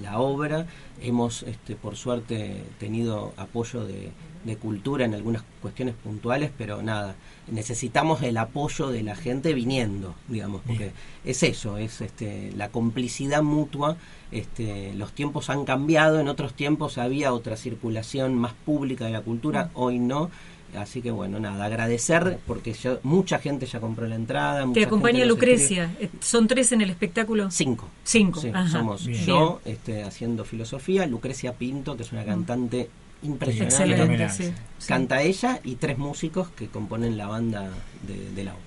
la, 0.00 0.18
obra. 0.18 0.66
Hemos, 1.02 1.42
este, 1.44 1.76
por 1.76 1.96
suerte, 1.96 2.62
tenido 2.78 3.32
apoyo 3.36 3.84
de, 3.84 4.12
de 4.44 4.56
cultura 4.56 5.04
en 5.04 5.14
algunas 5.14 5.42
cuestiones 5.60 5.94
puntuales, 5.94 6.50
pero 6.56 6.82
nada, 6.82 7.14
necesitamos 7.50 8.22
el 8.22 8.36
apoyo 8.38 8.88
de 8.88 9.02
la 9.02 9.14
gente 9.14 9.52
viniendo, 9.52 10.14
digamos, 10.28 10.62
porque 10.66 10.92
es 11.24 11.42
eso, 11.42 11.76
es 11.76 12.00
este, 12.00 12.52
la 12.56 12.70
complicidad 12.70 13.42
mutua. 13.42 13.96
Este, 14.32 14.94
los 14.94 15.12
tiempos 15.12 15.50
han 15.50 15.64
cambiado, 15.64 16.20
en 16.20 16.28
otros 16.28 16.54
tiempos 16.54 16.96
había 16.96 17.32
otra 17.32 17.56
circulación 17.56 18.34
más 18.34 18.54
pública 18.64 19.04
de 19.04 19.12
la 19.12 19.20
cultura, 19.20 19.66
mm. 19.66 19.70
hoy 19.74 19.98
no. 19.98 20.30
Así 20.76 21.02
que 21.02 21.10
bueno, 21.10 21.40
nada, 21.40 21.64
agradecer 21.64 22.38
porque 22.46 22.74
mucha 23.02 23.38
gente 23.38 23.66
ya 23.66 23.80
compró 23.80 24.06
la 24.06 24.14
entrada. 24.14 24.66
Te 24.72 24.84
acompaña 24.84 25.24
Lucrecia. 25.24 25.90
Eh, 26.00 26.10
¿Son 26.20 26.46
tres 26.46 26.72
en 26.72 26.80
el 26.80 26.90
espectáculo? 26.90 27.50
Cinco. 27.50 27.88
Cinco. 28.04 28.40
somos 28.70 29.04
yo 29.04 29.60
este, 29.64 30.02
haciendo 30.02 30.44
filosofía, 30.44 31.06
Lucrecia 31.06 31.52
Pinto, 31.52 31.96
que 31.96 32.02
es 32.02 32.12
una 32.12 32.22
mm. 32.22 32.26
cantante 32.26 32.90
impresionante. 33.22 34.54
Canta 34.86 35.22
ella 35.22 35.60
y 35.64 35.76
tres 35.76 35.98
músicos 35.98 36.48
que 36.50 36.68
componen 36.68 37.16
la 37.16 37.26
banda 37.26 37.70
de, 38.06 38.44
la 38.44 38.52
obra. 38.52 38.62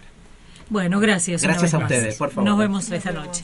Bueno, 0.70 1.00
gracias. 1.00 1.42
Gracias 1.42 1.74
a 1.74 1.80
ustedes, 1.80 2.16
por 2.16 2.30
favor. 2.30 2.50
Nos 2.50 2.60
vemos 2.60 2.89
esta 2.92 3.12
noche. 3.12 3.44